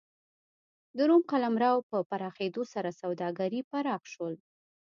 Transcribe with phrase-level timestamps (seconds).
[0.97, 4.33] د روم قلمرو په پراخېدو سره سوداګري پراخ شول